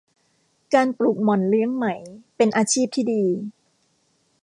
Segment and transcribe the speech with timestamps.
[0.73, 1.85] การปลูกหม่อนเลี้ยงไหม
[2.37, 3.23] เป็นอาชีพที่ดี